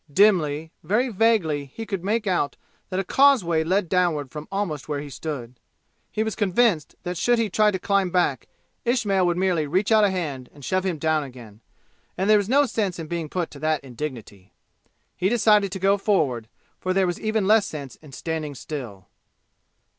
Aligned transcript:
Dimly, 0.11 0.71
very 0.81 1.09
vaguely 1.09 1.71
be 1.77 1.85
could 1.85 2.03
make 2.03 2.25
out 2.25 2.55
that 2.89 2.99
a 2.99 3.03
causeway 3.03 3.63
led 3.63 3.87
downward 3.87 4.31
from 4.31 4.47
almost 4.51 4.89
where 4.89 4.99
he 4.99 5.11
stood. 5.11 5.59
He 6.11 6.23
was 6.23 6.33
convinced 6.35 6.95
that 7.03 7.17
should 7.19 7.37
he 7.37 7.51
try 7.51 7.69
to 7.69 7.77
climb 7.77 8.09
back 8.09 8.47
Ismail 8.83 9.23
would 9.27 9.37
merely 9.37 9.67
reach 9.67 9.91
out 9.91 10.03
a 10.03 10.09
hand 10.09 10.49
and 10.55 10.65
shove 10.65 10.87
him 10.87 10.97
down 10.97 11.23
again, 11.23 11.61
and 12.17 12.27
there 12.27 12.39
was 12.39 12.49
no 12.49 12.65
sense 12.65 12.97
in 12.97 13.05
being 13.05 13.29
put 13.29 13.51
to 13.51 13.59
that 13.59 13.83
indignity. 13.83 14.53
He 15.15 15.29
decided 15.29 15.71
to 15.71 15.77
go 15.79 15.99
forward, 15.99 16.47
for 16.79 16.93
there 16.95 17.05
was 17.05 17.19
even 17.19 17.45
less 17.45 17.67
sense 17.67 17.95
in 17.97 18.11
standing 18.11 18.55
still. 18.55 19.05